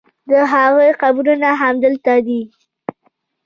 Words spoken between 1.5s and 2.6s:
همدلته دي.